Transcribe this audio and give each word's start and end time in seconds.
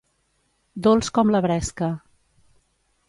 Dolç 0.87 1.11
com 1.17 1.33
la 1.35 1.43
bresca. 1.47 1.91